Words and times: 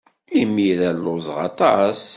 Imir-a 0.41 0.91
lluẓeɣ 0.97 1.37
aṭas. 1.49 2.01